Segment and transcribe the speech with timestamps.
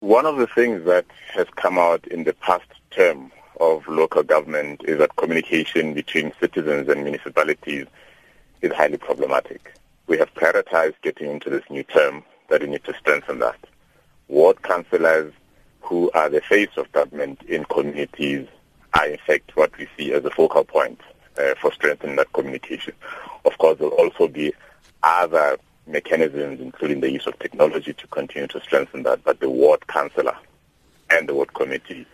[0.00, 4.82] One of the things that has come out in the past term of local government
[4.84, 7.86] is that communication between citizens and municipalities
[8.60, 9.72] is highly problematic.
[10.06, 13.58] We have prioritized getting into this new term that we need to strengthen that.
[14.28, 15.32] Ward councillors
[15.80, 18.46] who are the face of government in communities
[18.92, 21.00] are in fact what we see as a focal point
[21.38, 22.92] uh, for strengthening that communication.
[23.46, 24.52] Of course, there will also be
[25.02, 25.56] other
[25.86, 29.24] mechanisms, including the use of technology, to continue to strengthen that.
[29.24, 30.36] But the ward councillor
[31.10, 32.06] and the ward committee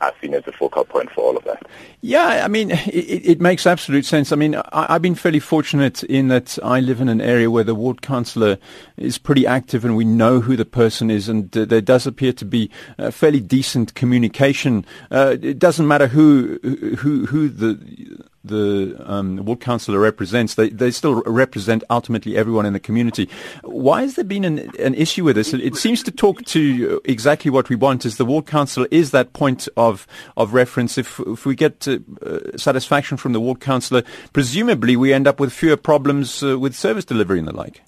[0.00, 1.62] are seen as a focal point for all of that.
[2.02, 4.30] Yeah, I mean, it, it makes absolute sense.
[4.30, 7.64] I mean, I, have been fairly fortunate in that I live in an area where
[7.64, 8.58] the ward councillor
[8.96, 12.32] is pretty active and we know who the person is and uh, there does appear
[12.34, 12.70] to be
[13.10, 14.84] fairly decent communication.
[15.10, 16.58] Uh, it doesn't matter who,
[16.98, 18.15] who, who the
[18.48, 23.28] the um, ward councillor represents, they, they still represent ultimately everyone in the community.
[23.62, 25.52] Why has there been an, an issue with this?
[25.52, 28.04] It seems to talk to exactly what we want.
[28.04, 30.06] Is the ward councillor is that point of
[30.36, 30.98] of reference?
[30.98, 35.52] If if we get uh, satisfaction from the ward councillor, presumably we end up with
[35.52, 37.82] fewer problems uh, with service delivery and the like.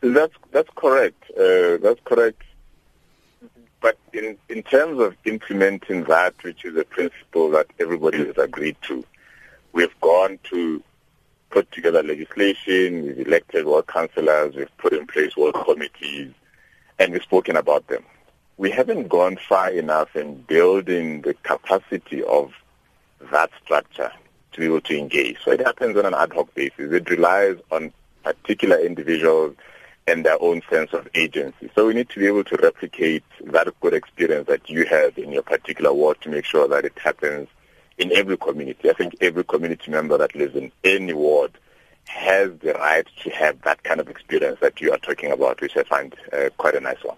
[0.00, 1.22] That's that's correct.
[1.30, 2.42] Uh, that's correct.
[3.82, 8.76] But in, in terms of implementing that, which is a principle that everybody has agreed
[8.82, 9.04] to,
[9.72, 10.82] we've gone to
[11.50, 16.32] put together legislation, we've elected ward councillors, we've put in place ward committees,
[17.00, 18.04] and we've spoken about them.
[18.56, 22.52] We haven't gone far enough in building the capacity of
[23.32, 24.12] that structure
[24.52, 25.38] to be able to engage.
[25.44, 26.92] So it happens on an ad hoc basis.
[26.92, 29.56] It relies on particular individuals
[30.06, 31.70] and their own sense of agency.
[31.74, 35.32] So we need to be able to replicate that good experience that you have in
[35.32, 37.48] your particular ward to make sure that it happens
[37.98, 38.90] in every community.
[38.90, 41.52] I think every community member that lives in any ward
[42.06, 45.76] has the right to have that kind of experience that you are talking about, which
[45.76, 47.16] I find uh, quite a nice one.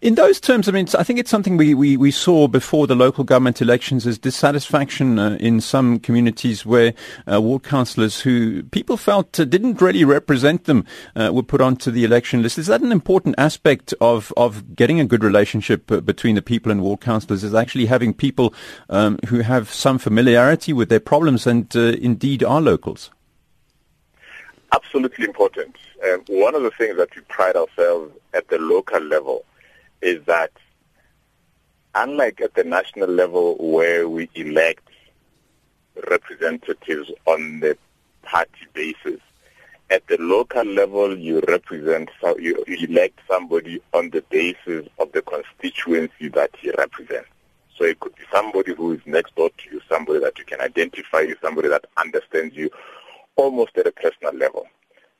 [0.00, 2.94] In those terms, I mean, I think it's something we, we, we saw before the
[2.94, 6.94] local government elections is dissatisfaction uh, in some communities where
[7.26, 10.84] uh, ward councillors who people felt uh, didn't really represent them
[11.16, 12.58] uh, were put onto the election list.
[12.58, 16.70] Is that an important aspect of, of getting a good relationship uh, between the people
[16.70, 18.54] and ward councillors is actually having people
[18.90, 23.10] um, who have some familiarity with their problems and indeed are locals?
[24.72, 25.76] Absolutely important.
[26.28, 29.44] One of the things that we pride ourselves at the local level
[30.02, 30.52] is that
[31.94, 34.86] unlike at the national level where we elect
[36.08, 37.76] representatives on the
[38.22, 39.20] party basis,
[39.90, 46.28] at the local level you represent you elect somebody on the basis of the constituency
[46.28, 47.28] that he represents.
[47.76, 50.60] So it could be somebody who is next door to you, somebody that you can
[50.60, 52.70] identify you, somebody that understands you
[53.38, 54.66] almost at a personal level.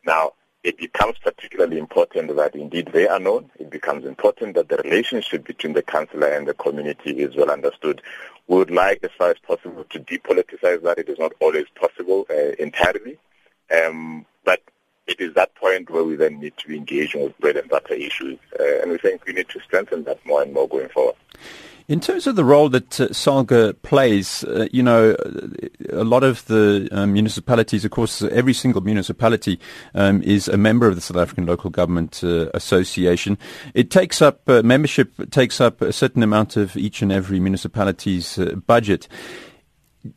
[0.04, 0.32] Now,
[0.64, 3.50] it becomes particularly important that indeed they are known.
[3.58, 8.02] It becomes important that the relationship between the councillor and the community is well understood.
[8.48, 10.98] We would like, as far as possible, to depoliticize that.
[10.98, 13.18] It is not always possible uh, entirely,
[13.74, 14.60] um, but
[15.06, 18.38] it is that point where we then need to engage with bread and butter issues,
[18.58, 21.16] uh, and we think we need to strengthen that more and more going forward.
[21.88, 25.16] In terms of the role that uh, SALGA plays, uh, you know,
[25.88, 29.58] a lot of the um, municipalities, of course, every single municipality
[29.94, 33.38] um, is a member of the South African Local Government uh, Association.
[33.72, 38.38] It takes up, uh, membership takes up a certain amount of each and every municipality's
[38.38, 39.08] uh, budget.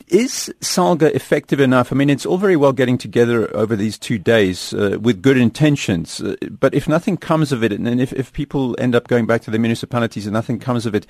[0.08, 1.92] Is SALGA effective enough?
[1.92, 5.38] I mean, it's all very well getting together over these two days uh, with good
[5.38, 9.26] intentions, uh, but if nothing comes of it, and if, if people end up going
[9.26, 11.08] back to the municipalities and nothing comes of it,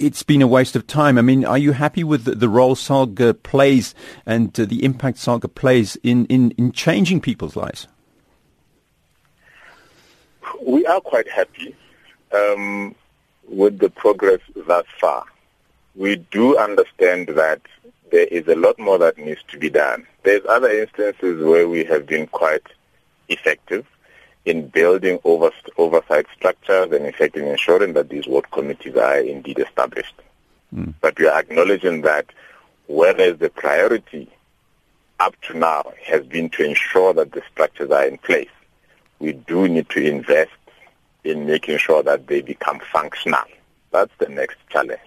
[0.00, 1.18] it's been a waste of time.
[1.18, 3.94] I mean, are you happy with the, the role SALGA plays
[4.24, 7.86] and uh, the impact SALGA plays in, in, in changing people's lives?
[10.62, 11.76] We are quite happy
[12.32, 12.94] um,
[13.48, 15.24] with the progress thus far.
[15.94, 17.60] We do understand that
[18.10, 20.06] there is a lot more that needs to be done.
[20.22, 22.66] There's other instances where we have been quite
[23.28, 23.86] effective
[24.44, 29.18] in building over, oversight structures and in fact in ensuring that these ward committees are
[29.18, 30.14] indeed established.
[30.74, 30.94] Mm.
[31.00, 32.26] But we are acknowledging that
[32.86, 34.30] whereas the priority
[35.18, 38.48] up to now has been to ensure that the structures are in place,
[39.18, 40.50] we do need to invest
[41.24, 43.44] in making sure that they become functional.
[43.90, 45.00] That's the next challenge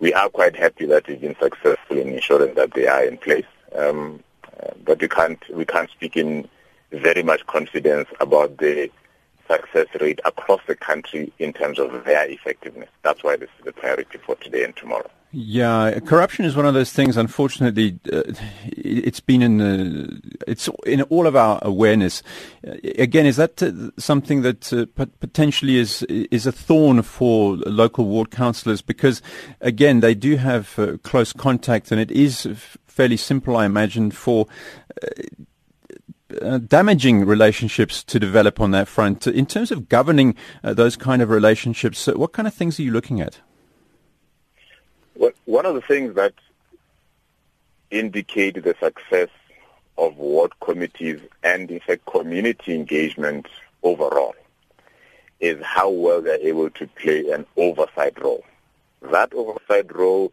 [0.00, 3.44] we are quite happy that we've been successful in ensuring that they are in place.
[3.76, 4.24] Um,
[4.60, 6.48] uh, but we can't we can't speak in
[6.92, 8.90] very much confidence about the
[9.48, 12.88] success rate across the country in terms of their effectiveness.
[13.02, 15.10] That's why this is the priority for today and tomorrow.
[15.32, 17.16] Yeah, corruption is one of those things.
[17.16, 18.22] Unfortunately, uh,
[18.64, 22.24] it's been in the, it's in all of our awareness.
[22.66, 24.86] Uh, again, is that uh, something that uh,
[25.20, 28.82] potentially is is a thorn for local ward councillors?
[28.82, 29.22] Because
[29.60, 32.48] again, they do have uh, close contact, and it is
[32.86, 34.48] fairly simple, I imagine, for.
[36.40, 39.26] Uh, damaging relationships to develop on that front.
[39.26, 43.20] In terms of governing those kind of relationships, what kind of things are you looking
[43.20, 43.40] at?
[45.50, 46.32] one of the things that
[47.90, 49.28] indicate the success
[49.98, 53.46] of ward committees and, in fact, community engagement
[53.82, 54.34] overall
[55.40, 58.44] is how well they're able to play an oversight role.
[59.02, 60.32] That oversight role,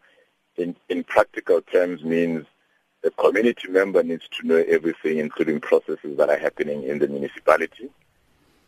[0.56, 2.46] in, in practical terms, means
[3.02, 7.90] the community member needs to know everything, including processes that are happening in the municipality,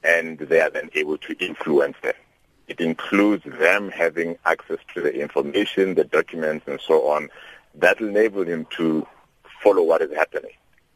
[0.04, 2.14] and they are then able to influence them.
[2.68, 7.30] It includes them having access to the information, the documents, and so on
[7.76, 9.06] that will enable them to
[9.64, 10.52] follow what is happening.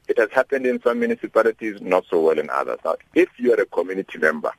[0.07, 2.79] It has happened in some municipalities, not so well in others.
[2.85, 4.51] Now, if you are a community member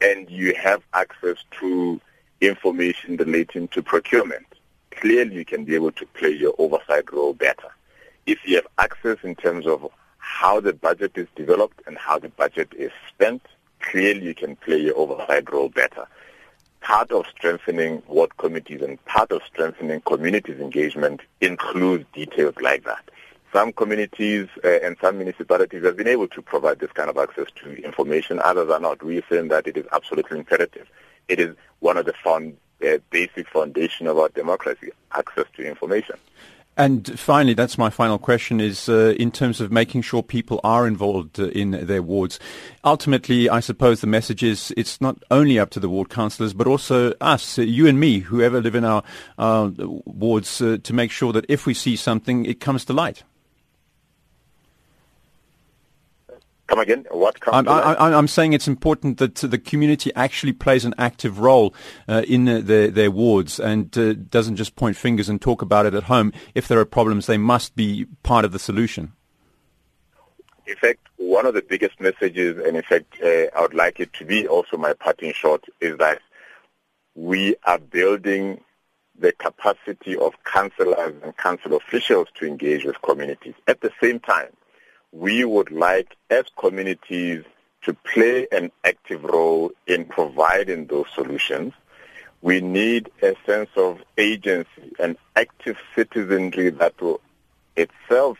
[0.00, 2.00] and you have access to
[2.40, 4.46] information relating to procurement,
[4.92, 7.73] clearly you can be able to play your oversight role better.
[8.26, 12.28] If you have access in terms of how the budget is developed and how the
[12.28, 13.42] budget is spent,
[13.80, 16.06] clearly you can play your oversight role better
[16.84, 23.10] part of strengthening ward committees and part of strengthening communities' engagement includes details like that.
[23.54, 27.46] Some communities uh, and some municipalities have been able to provide this kind of access
[27.62, 28.38] to information.
[28.38, 29.02] Others are not.
[29.02, 30.86] We think that it is absolutely imperative.
[31.28, 36.16] It is one of the found, uh, basic foundation of our democracy, access to information.
[36.76, 40.88] And finally, that's my final question is uh, in terms of making sure people are
[40.88, 42.40] involved uh, in their wards.
[42.82, 46.66] Ultimately, I suppose the message is it's not only up to the ward councillors, but
[46.66, 49.04] also us, uh, you and me, whoever live in our,
[49.38, 53.22] our wards, uh, to make sure that if we see something, it comes to light.
[56.66, 57.04] Come again?
[57.10, 61.74] What I'm, I, am saying it's important that the community actually plays an active role
[62.08, 65.92] uh, in their, their wards and uh, doesn't just point fingers and talk about it
[65.92, 66.32] at home.
[66.54, 69.12] If there are problems, they must be part of the solution.
[70.66, 74.14] In fact, one of the biggest messages, and in fact, uh, I would like it
[74.14, 76.22] to be also my parting shot, is that
[77.14, 78.62] we are building
[79.18, 83.54] the capacity of councillors and council officials to engage with communities.
[83.66, 84.48] At the same time,
[85.14, 87.44] we would like as communities
[87.82, 91.72] to play an active role in providing those solutions.
[92.42, 97.20] We need a sense of agency and active citizenry that will
[97.76, 98.38] itself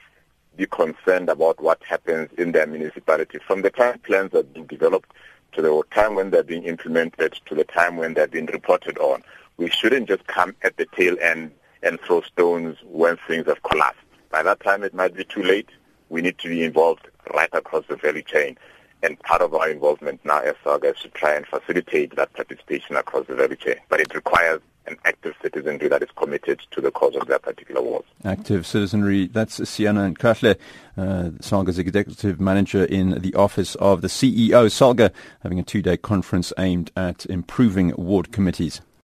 [0.57, 5.13] be concerned about what happens in their municipality from the time plans are being developed
[5.53, 9.23] to the time when they're being implemented to the time when they're being reported on.
[9.59, 11.53] We shouldn't just come at the tail end
[11.85, 14.01] and throw stones when things have collapsed.
[14.31, 15.69] By that time, it might be too late
[16.15, 18.57] we need to be involved right across the value chain.
[19.03, 22.95] And part of our involvement now as SALGA is to try and facilitate that participation
[22.95, 23.75] across the value chain.
[23.89, 27.83] But it requires an active citizenry that is committed to the cause of their particular
[27.83, 28.05] wars.
[28.25, 29.27] Active citizenry.
[29.27, 30.57] That's Siana Nkahle,
[30.97, 34.67] uh, SALGA's executive manager in the office of the CEO.
[34.71, 35.11] SALGA
[35.43, 38.81] having a two-day conference aimed at improving ward committees.